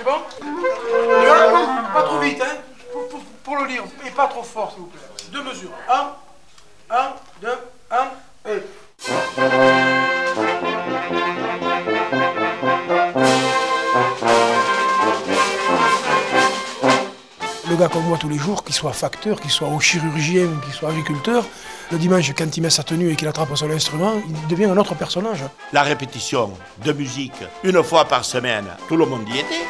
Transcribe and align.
C'est 0.00 0.06
bon 0.06 1.92
Pas 1.92 2.02
trop 2.04 2.18
vite, 2.20 2.40
hein 2.42 2.56
pour, 2.90 3.06
pour- 3.08 3.20
pour 3.44 3.56
le 3.58 3.66
lire, 3.66 3.82
et 4.06 4.10
pas 4.10 4.28
trop 4.28 4.42
fort, 4.42 4.70
s'il 4.72 4.80
vous 4.80 4.86
plaît. 4.86 5.00
Deux 5.30 5.42
mesures. 5.42 5.70
Un, 5.90 6.12
un, 6.90 7.12
deux, 7.42 7.58
un, 7.90 8.50
et... 8.50 9.70
Le 17.68 17.76
gars 17.76 17.88
comme 17.88 18.04
moi 18.04 18.18
tous 18.18 18.28
les 18.28 18.38
jours, 18.38 18.64
qu'il 18.64 18.74
soit 18.74 18.92
facteur, 18.92 19.40
qu'il 19.40 19.50
soit 19.50 19.68
au 19.68 19.78
chirurgien, 19.78 20.48
qu'il 20.64 20.72
soit 20.72 20.88
agriculteur, 20.90 21.44
le 21.92 21.98
dimanche, 21.98 22.32
quand 22.36 22.56
il 22.56 22.62
met 22.62 22.70
sa 22.70 22.82
tenue 22.82 23.10
et 23.12 23.16
qu'il 23.16 23.28
attrape 23.28 23.54
son 23.56 23.70
instrument, 23.70 24.14
il 24.28 24.46
devient 24.48 24.64
un 24.64 24.76
autre 24.76 24.94
personnage. 24.94 25.44
La 25.72 25.82
répétition 25.82 26.52
de 26.84 26.92
musique 26.92 27.34
une 27.62 27.82
fois 27.84 28.06
par 28.06 28.24
semaine, 28.24 28.66
tout 28.88 28.96
le 28.96 29.06
monde 29.06 29.28
y 29.28 29.38
était. 29.38 29.60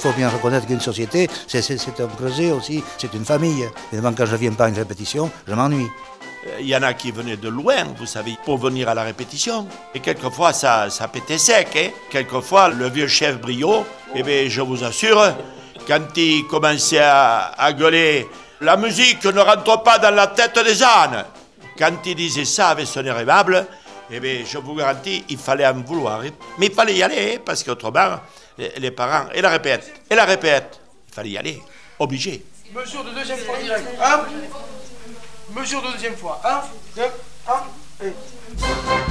Faut 0.00 0.12
bien 0.12 0.28
reconnaître 0.28 0.66
qu'une 0.66 0.80
société, 0.80 1.28
c'est- 1.46 2.00
un 2.00 2.06
projet 2.06 2.50
aussi, 2.50 2.82
c'est 2.98 3.12
une 3.14 3.24
famille. 3.24 3.68
Évidemment, 3.92 4.14
quand 4.16 4.26
je 4.26 4.32
ne 4.32 4.36
viens 4.38 4.52
pas 4.52 4.64
à 4.64 4.68
une 4.68 4.74
répétition, 4.74 5.30
je 5.46 5.54
m'ennuie. 5.54 5.86
Euh, 6.46 6.56
Il 6.60 6.66
y 6.68 6.74
en 6.74 6.82
a 6.82 6.94
qui 6.94 7.10
venaient 7.12 7.36
de 7.36 7.48
loin, 7.48 7.84
vous 7.98 8.06
savez, 8.06 8.36
pour 8.46 8.56
venir 8.56 8.88
à 8.88 8.94
la 8.94 9.02
répétition. 9.02 9.66
Et 9.94 10.00
quelquefois, 10.00 10.52
ça, 10.54 10.88
ça 10.88 11.06
pétait 11.08 11.36
sec. 11.36 11.68
Hein? 11.76 11.90
Quelquefois, 12.10 12.70
le 12.70 12.88
vieux 12.88 13.08
chef 13.08 13.38
Brio, 13.38 13.84
eh 14.14 14.22
bien, 14.22 14.48
je 14.48 14.62
vous 14.62 14.82
assure, 14.82 15.22
quand 15.86 16.16
il 16.16 16.46
commençait 16.46 17.00
à, 17.02 17.72
gueuler 17.78 18.26
«La 18.62 18.76
musique 18.78 19.24
ne 19.24 19.40
rentre 19.40 19.82
pas 19.82 19.98
dans 19.98 20.14
la 20.14 20.28
tête 20.28 20.58
des 20.64 20.82
ânes!» 20.82 21.24
Quand 21.78 21.92
il 22.06 22.14
disait 22.14 22.44
ça 22.46 22.68
avec 22.68 22.86
son 22.86 23.04
air 23.04 23.18
aimable, 23.18 23.66
eh 24.10 24.18
bien, 24.20 24.36
je 24.50 24.58
vous 24.58 24.74
garantis, 24.74 25.24
il 25.28 25.38
fallait 25.38 25.66
en 25.66 25.74
vouloir. 25.74 26.20
Mais 26.58 26.66
il 26.66 26.72
fallait 26.72 26.94
y 26.94 27.02
aller, 27.02 27.34
hein, 27.36 27.40
parce 27.44 27.62
qu'autrement, 27.62 28.18
les, 28.76 28.90
parents... 28.90 29.28
Et 29.34 29.40
la 29.40 29.50
répète, 29.50 29.92
et 30.10 30.14
la 30.14 30.24
répète. 30.24 30.80
Il 31.08 31.14
fallait 31.14 31.30
y 31.30 31.38
aller, 31.38 31.62
obligé. 31.98 32.44
Mesure 32.72 33.04
de 33.04 33.10
deuxième 33.10 33.38
fois 33.38 33.56
direct. 33.58 33.86
Mesure 35.50 35.82
de 35.82 35.92
deuxième 35.92 36.16
fois. 36.16 36.40
Un, 36.44 36.62
deux, 36.96 37.10
un, 37.48 38.06
et. 38.06 39.09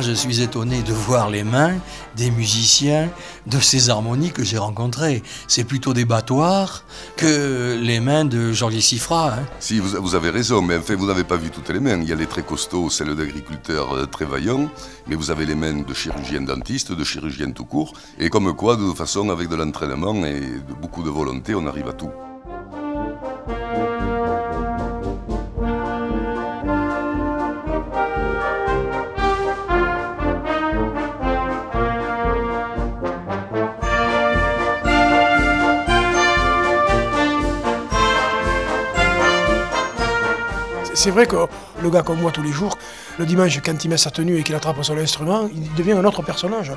Je 0.00 0.12
suis 0.12 0.40
étonné 0.42 0.82
de 0.82 0.92
voir 0.92 1.28
les 1.28 1.44
mains 1.44 1.74
des 2.16 2.30
musiciens 2.30 3.08
de 3.46 3.58
ces 3.58 3.90
harmonies 3.90 4.30
que 4.30 4.44
j'ai 4.44 4.58
rencontrées. 4.58 5.22
C'est 5.48 5.64
plutôt 5.64 5.92
des 5.92 6.04
battoirs 6.04 6.84
que 7.16 7.78
les 7.80 7.98
mains 8.00 8.24
de 8.24 8.52
Georges 8.52 8.78
Sifra. 8.78 9.34
hein. 9.34 9.46
Si, 9.60 9.80
vous, 9.80 10.14
avez 10.14 10.30
raison, 10.30 10.62
mais 10.62 10.76
enfin, 10.76 10.94
vous 10.94 11.06
n'avez 11.06 11.24
pas 11.24 11.36
vu 11.36 11.50
toutes 11.50 11.68
les 11.70 11.80
mains. 11.80 12.00
Il 12.00 12.08
y 12.08 12.12
a 12.12 12.16
les 12.16 12.26
très 12.26 12.42
costauds, 12.42 12.90
celles 12.90 13.14
d'agriculteurs 13.16 13.92
euh, 13.94 14.06
très 14.06 14.24
vaillants, 14.24 14.70
mais 15.08 15.16
vous 15.16 15.30
avez 15.30 15.46
les 15.46 15.54
mains 15.54 15.82
de 15.82 15.94
chirurgiens 15.94 16.42
dentistes, 16.42 16.92
de 16.92 17.04
chirurgiens 17.04 17.50
tout 17.50 17.64
court, 17.64 17.92
et 18.18 18.30
comme 18.30 18.54
quoi, 18.54 18.76
de 18.76 18.82
toute 18.82 18.96
façon, 18.96 19.30
avec 19.30 19.48
de 19.48 19.56
l'entraînement 19.56 20.14
et 20.24 20.40
beaucoup 20.80 21.02
de 21.02 21.10
volonté, 21.10 21.54
on 21.54 21.66
arrive 21.66 21.88
à 21.88 21.92
tout. 21.92 22.10
C'est 40.98 41.12
vrai 41.12 41.26
que 41.26 41.36
le 41.80 41.90
gars 41.90 42.02
comme 42.02 42.20
moi 42.20 42.32
tous 42.32 42.42
les 42.42 42.50
jours, 42.50 42.76
le 43.20 43.24
dimanche, 43.24 43.60
quand 43.64 43.84
il 43.84 43.88
met 43.88 43.96
sa 43.96 44.10
tenue 44.10 44.36
et 44.36 44.42
qu'il 44.42 44.56
attrape 44.56 44.82
son 44.82 44.98
instrument, 44.98 45.48
il 45.54 45.72
devient 45.74 45.92
un 45.92 46.04
autre 46.04 46.22
personnage. 46.22 46.72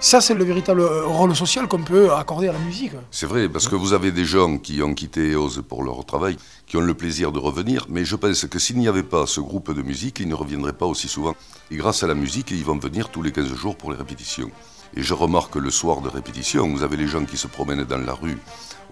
Ça, 0.00 0.22
c'est 0.22 0.32
le 0.32 0.44
véritable 0.44 0.80
rôle 0.80 1.36
social 1.36 1.68
qu'on 1.68 1.82
peut 1.82 2.10
accorder 2.10 2.48
à 2.48 2.52
la 2.52 2.58
musique. 2.58 2.92
C'est 3.10 3.26
vrai, 3.26 3.50
parce 3.50 3.68
que 3.68 3.74
vous 3.74 3.92
avez 3.92 4.12
des 4.12 4.24
gens 4.24 4.56
qui 4.56 4.80
ont 4.80 4.94
quitté 4.94 5.32
EOS 5.32 5.60
pour 5.68 5.84
leur 5.84 6.06
travail, 6.06 6.38
qui 6.66 6.78
ont 6.78 6.80
le 6.80 6.94
plaisir 6.94 7.32
de 7.32 7.38
revenir, 7.38 7.84
mais 7.90 8.06
je 8.06 8.16
pense 8.16 8.46
que 8.46 8.58
s'il 8.58 8.78
n'y 8.78 8.88
avait 8.88 9.02
pas 9.02 9.26
ce 9.26 9.40
groupe 9.40 9.70
de 9.74 9.82
musique, 9.82 10.20
ils 10.20 10.28
ne 10.28 10.34
reviendraient 10.34 10.72
pas 10.72 10.86
aussi 10.86 11.06
souvent. 11.06 11.34
Et 11.70 11.76
grâce 11.76 12.02
à 12.02 12.06
la 12.06 12.14
musique, 12.14 12.52
ils 12.52 12.64
vont 12.64 12.78
venir 12.78 13.10
tous 13.10 13.20
les 13.20 13.30
15 13.30 13.52
jours 13.52 13.76
pour 13.76 13.92
les 13.92 13.98
répétitions. 13.98 14.50
Et 14.94 15.02
je 15.02 15.14
remarque 15.14 15.56
le 15.56 15.70
soir 15.70 16.00
de 16.00 16.08
répétition, 16.08 16.68
vous 16.68 16.82
avez 16.82 16.96
les 16.96 17.06
gens 17.06 17.24
qui 17.24 17.36
se 17.36 17.46
promènent 17.46 17.84
dans 17.84 17.98
la 17.98 18.14
rue 18.14 18.38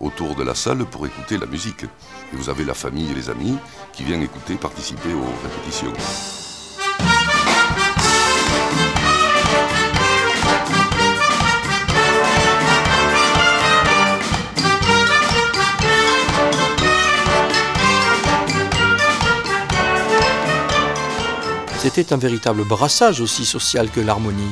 autour 0.01 0.35
de 0.35 0.43
la 0.43 0.55
salle 0.55 0.85
pour 0.85 1.07
écouter 1.07 1.39
la 1.39 1.47
musique. 1.47 1.85
Et 1.85 2.37
vous 2.37 2.49
avez 2.49 2.65
la 2.65 2.75
famille 2.75 3.11
et 3.11 3.15
les 3.15 3.31
amis 3.31 3.57
qui 3.93 4.05
viennent 4.05 4.23
écouter, 4.23 4.57
participer 4.57 5.13
aux 5.15 5.43
répétitions. 5.43 5.93
C'était 21.85 22.15
un 22.15 22.17
véritable 22.17 22.65
brassage 22.65 23.21
aussi 23.21 23.45
social 23.45 23.91
que 23.91 24.01
l'harmonie. 24.01 24.51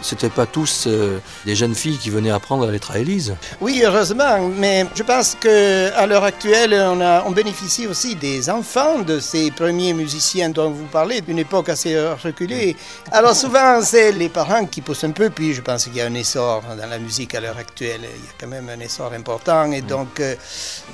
C'était 0.00 0.30
pas 0.30 0.46
tous 0.46 0.84
euh, 0.86 1.18
des 1.44 1.56
jeunes 1.56 1.74
filles 1.74 1.98
qui 1.98 2.10
venaient 2.10 2.30
apprendre 2.30 2.64
la 2.66 2.72
lettre 2.72 2.92
à 2.92 2.98
Élise. 2.98 3.34
Oui, 3.60 3.82
heureusement, 3.84 4.48
mais 4.56 4.86
je 4.94 5.02
pense 5.02 5.36
qu'à 5.40 6.06
l'heure 6.06 6.24
actuelle, 6.24 6.72
on, 6.74 7.00
a- 7.00 7.24
on 7.26 7.32
bénéficie 7.32 7.86
aussi 7.86 8.14
des 8.14 8.48
enfants 8.48 9.00
de 9.00 9.18
ces 9.18 9.50
premiers 9.50 9.94
musiciens 9.94 10.50
dont 10.50 10.70
vous 10.70 10.86
parlez, 10.86 11.20
d'une 11.20 11.38
époque 11.38 11.68
assez 11.68 11.98
reculée. 12.24 12.76
Alors 13.10 13.34
souvent, 13.34 13.80
c'est 13.82 14.12
les 14.12 14.28
parents 14.28 14.64
qui 14.66 14.80
poussent 14.82 15.04
un 15.04 15.10
peu, 15.10 15.30
puis 15.30 15.52
je 15.52 15.60
pense 15.62 15.84
qu'il 15.84 15.96
y 15.96 16.00
a 16.00 16.06
un 16.06 16.14
essor 16.14 16.62
dans 16.80 16.86
la 16.88 16.98
musique 16.98 17.34
à 17.34 17.40
l'heure 17.40 17.58
actuelle. 17.58 18.00
Il 18.02 18.24
y 18.24 18.28
a 18.28 18.32
quand 18.40 18.46
même 18.48 18.68
un 18.68 18.78
essor 18.80 19.12
important, 19.12 19.70
et 19.72 19.82
donc 19.82 20.20
euh, 20.20 20.36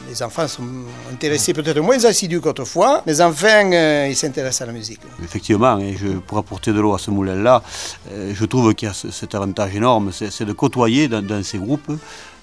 les 0.09 0.23
enfants 0.23 0.49
sont 0.49 0.63
intéressés 1.13 1.53
peut-être 1.53 1.81
moins 1.81 2.03
assidus 2.05 2.41
qu'autrefois, 2.41 3.03
mais 3.07 3.21
enfin, 3.21 3.71
euh, 3.73 4.07
ils 4.09 4.17
s'intéressent 4.17 4.63
à 4.63 4.67
la 4.67 4.73
musique. 4.73 5.01
Effectivement, 5.23 5.79
et 5.79 5.95
je, 5.97 6.09
pour 6.19 6.39
apporter 6.39 6.73
de 6.73 6.81
l'eau 6.81 6.95
à 6.95 6.99
ce 6.99 7.11
moulin-là, 7.11 7.63
euh, 8.11 8.33
je 8.35 8.45
trouve 8.47 8.75
qu'il 8.75 8.89
y 8.89 8.91
a 8.91 8.94
cet 8.95 9.35
avantage 9.35 9.75
énorme, 9.75 10.11
c'est 10.13 10.45
de 10.45 10.53
côtoyer 10.53 11.09
dans, 11.09 11.43
ces 11.43 11.59
groupes 11.59 11.93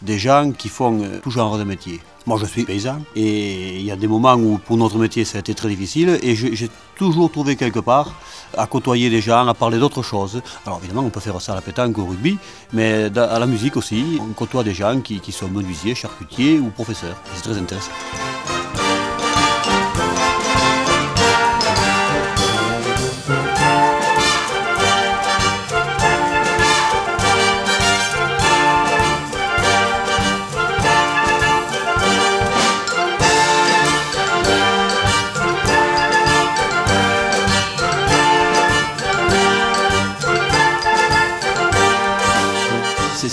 des 0.01 0.17
gens 0.17 0.51
qui 0.51 0.69
font 0.69 1.01
euh, 1.01 1.19
tout 1.21 1.31
genre 1.31 1.57
de 1.57 1.63
métier. 1.63 1.99
Moi, 2.25 2.37
je 2.39 2.45
suis 2.45 2.63
paysan, 2.65 2.99
et 3.15 3.77
il 3.77 3.85
y 3.85 3.91
a 3.91 3.95
des 3.95 4.07
moments 4.07 4.35
où 4.35 4.59
pour 4.59 4.77
notre 4.77 4.97
métier, 4.97 5.25
ça 5.25 5.37
a 5.37 5.39
été 5.39 5.55
très 5.55 5.69
difficile, 5.69 6.19
et 6.21 6.35
j'ai 6.35 6.69
toujours 6.95 7.31
trouvé 7.31 7.55
quelque 7.55 7.79
part 7.79 8.13
à 8.57 8.67
côtoyer 8.67 9.09
des 9.09 9.21
gens, 9.21 9.47
à 9.47 9.53
parler 9.53 9.79
d'autres 9.79 10.03
choses. 10.03 10.41
Alors 10.65 10.79
évidemment, 10.79 11.01
on 11.01 11.09
peut 11.09 11.19
faire 11.19 11.39
ça 11.41 11.53
à 11.53 11.55
la 11.55 11.61
pétanque, 11.61 11.97
au 11.97 12.05
rugby, 12.05 12.37
mais 12.73 13.05
à 13.17 13.39
la 13.39 13.45
musique 13.47 13.77
aussi, 13.77 14.19
on 14.21 14.33
côtoie 14.33 14.63
des 14.63 14.73
gens 14.73 15.01
qui, 15.01 15.19
qui 15.19 15.31
sont 15.31 15.47
menuisiers, 15.47 15.95
charcutiers 15.95 16.59
ou 16.59 16.69
professeurs. 16.69 17.15
C'est 17.33 17.43
très 17.43 17.57
intéressant. 17.57 17.91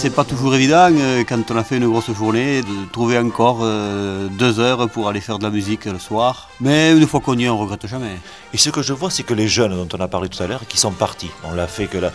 C'est- 0.00 0.10
pas 0.10 0.24
toujours 0.24 0.54
évident 0.54 0.88
euh, 0.92 1.24
quand 1.28 1.50
on 1.50 1.56
a 1.56 1.64
fait 1.64 1.76
une 1.76 1.88
grosse 1.88 2.10
journée 2.12 2.62
de 2.62 2.90
trouver 2.92 3.18
encore 3.18 3.58
euh, 3.62 4.28
deux 4.38 4.58
heures 4.60 4.88
pour 4.88 5.08
aller 5.08 5.20
faire 5.20 5.38
de 5.38 5.44
la 5.44 5.50
musique 5.50 5.84
le 5.86 5.98
soir. 5.98 6.48
Mais 6.60 6.92
une 6.92 7.06
fois 7.06 7.20
qu'on 7.20 7.36
y 7.36 7.44
est, 7.44 7.48
on 7.48 7.58
regrette 7.58 7.86
jamais. 7.86 8.16
Et 8.54 8.58
ce 8.58 8.70
que 8.70 8.80
je 8.82 8.92
vois, 8.92 9.10
c'est 9.10 9.22
que 9.24 9.34
les 9.34 9.48
jeunes 9.48 9.74
dont 9.76 9.88
on 9.96 10.00
a 10.00 10.08
parlé 10.08 10.28
tout 10.28 10.40
à 10.42 10.46
l'heure, 10.46 10.62
qui 10.68 10.78
sont 10.78 10.92
partis. 10.92 11.30
On 11.44 11.52
l'a 11.52 11.66
fait 11.66 11.86
que 11.86 11.98
la, 11.98 12.12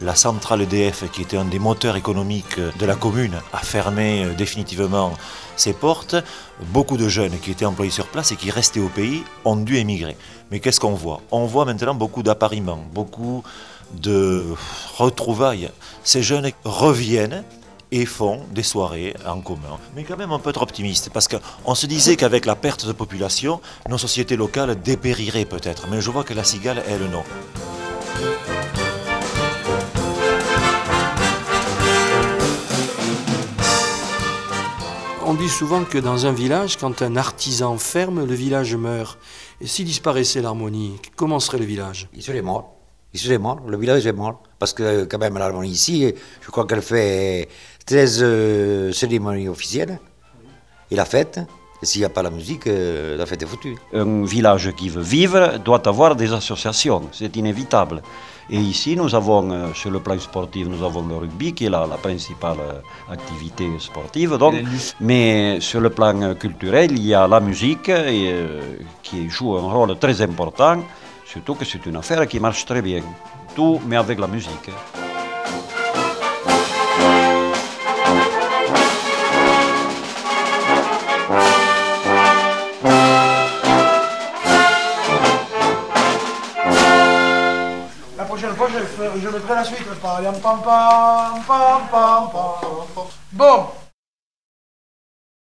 la 0.00 0.14
centrale 0.16 0.62
EDF, 0.62 1.10
qui 1.12 1.22
était 1.22 1.36
un 1.36 1.44
des 1.44 1.58
moteurs 1.60 1.96
économiques 1.96 2.58
de 2.78 2.86
la 2.86 2.94
commune, 2.96 3.36
a 3.52 3.58
fermé 3.58 4.24
euh, 4.24 4.34
définitivement 4.34 5.12
ses 5.56 5.72
portes. 5.72 6.16
Beaucoup 6.72 6.96
de 6.96 7.08
jeunes 7.08 7.38
qui 7.40 7.52
étaient 7.52 7.64
employés 7.64 7.92
sur 7.92 8.06
place 8.08 8.32
et 8.32 8.36
qui 8.36 8.50
restaient 8.50 8.80
au 8.80 8.88
pays 8.88 9.22
ont 9.44 9.56
dû 9.56 9.76
émigrer. 9.76 10.16
Mais 10.50 10.58
qu'est-ce 10.60 10.80
qu'on 10.80 10.94
voit? 10.94 11.20
On 11.30 11.46
voit 11.46 11.64
maintenant 11.64 11.94
beaucoup 11.94 12.22
d'appariements, 12.22 12.84
beaucoup 12.92 13.42
de 13.94 14.44
retrouvailles. 14.96 15.70
Ces 16.04 16.22
jeunes 16.22 16.50
reviennent 16.64 17.44
et 17.92 18.06
font 18.06 18.40
des 18.52 18.62
soirées 18.62 19.14
en 19.26 19.40
commun. 19.40 19.78
Mais 19.96 20.04
quand 20.04 20.16
même, 20.16 20.32
on 20.32 20.38
peut 20.38 20.50
être 20.50 20.62
optimiste 20.62 21.10
parce 21.12 21.28
qu'on 21.28 21.74
se 21.74 21.86
disait 21.86 22.16
qu'avec 22.16 22.46
la 22.46 22.56
perte 22.56 22.86
de 22.86 22.92
population, 22.92 23.60
nos 23.88 23.98
sociétés 23.98 24.36
locales 24.36 24.80
dépériraient 24.80 25.44
peut-être. 25.44 25.88
Mais 25.90 26.00
je 26.00 26.10
vois 26.10 26.24
que 26.24 26.34
la 26.34 26.44
cigale, 26.44 26.82
elle, 26.86 27.04
non. 27.10 27.24
On 35.26 35.34
dit 35.34 35.48
souvent 35.48 35.84
que 35.84 35.98
dans 35.98 36.26
un 36.26 36.32
village, 36.32 36.76
quand 36.76 37.02
un 37.02 37.16
artisan 37.16 37.78
ferme, 37.78 38.26
le 38.26 38.34
village 38.34 38.74
meurt. 38.74 39.16
Et 39.60 39.66
s'il 39.68 39.84
disparaissait 39.84 40.42
l'harmonie, 40.42 40.96
comment 41.14 41.38
serait 41.38 41.58
le 41.58 41.66
village? 41.66 42.08
Il 42.14 42.22
serait 42.22 42.42
mort. 42.42 42.79
Mort. 43.38 43.60
Le 43.66 43.76
village 43.76 44.06
est 44.06 44.12
mort. 44.12 44.42
Parce 44.58 44.72
que 44.72 45.04
quand 45.04 45.18
même 45.18 45.38
l'harmonie 45.38 45.70
ici, 45.70 46.12
je 46.40 46.50
crois 46.50 46.66
qu'elle 46.66 46.82
fait 46.82 47.48
13 47.86 48.18
euh, 48.22 48.92
cérémonies 48.92 49.48
officielles. 49.48 49.98
Et 50.90 50.96
la 50.96 51.04
fête, 51.04 51.40
et 51.82 51.86
s'il 51.86 52.00
n'y 52.00 52.04
a 52.04 52.08
pas 52.08 52.22
la 52.22 52.30
musique, 52.30 52.66
euh, 52.66 53.16
la 53.16 53.26
fête 53.26 53.42
est 53.42 53.46
foutue. 53.46 53.76
Un 53.92 54.24
village 54.24 54.72
qui 54.76 54.88
veut 54.88 55.02
vivre 55.02 55.58
doit 55.58 55.86
avoir 55.88 56.14
des 56.16 56.32
associations, 56.32 57.02
c'est 57.12 57.34
inévitable. 57.36 58.02
Et 58.52 58.58
ici, 58.58 58.96
nous 58.96 59.14
avons, 59.14 59.48
euh, 59.52 59.72
sur 59.74 59.92
le 59.92 60.00
plan 60.00 60.18
sportif, 60.18 60.66
nous 60.66 60.84
avons 60.84 61.06
le 61.06 61.14
rugby 61.16 61.52
qui 61.52 61.66
est 61.66 61.70
la, 61.70 61.86
la 61.86 61.96
principale 61.96 62.56
euh, 62.58 63.12
activité 63.12 63.68
sportive. 63.78 64.36
Donc, 64.38 64.56
mais 65.00 65.60
sur 65.60 65.80
le 65.80 65.90
plan 65.90 66.34
culturel, 66.34 66.90
il 66.90 67.06
y 67.06 67.14
a 67.14 67.28
la 67.28 67.38
musique 67.38 67.88
et, 67.88 68.32
euh, 68.32 68.60
qui 69.04 69.30
joue 69.30 69.56
un 69.56 69.72
rôle 69.72 69.96
très 70.00 70.20
important, 70.20 70.82
surtout 71.30 71.54
que 71.54 71.64
c'est 71.64 71.86
une 71.86 71.96
affaire 71.96 72.26
qui 72.26 72.40
marche 72.40 72.64
très 72.64 72.82
bien. 72.82 73.02
Tout, 73.54 73.80
mais 73.86 73.96
avec 73.96 74.18
la 74.18 74.26
musique. 74.26 74.70
La 88.18 88.24
prochaine 88.24 88.54
fois, 88.56 88.68
je, 88.74 89.20
je 89.20 89.28
mettrai 89.28 89.54
la 89.54 89.64
suite. 89.64 89.86
Bon, 93.32 93.66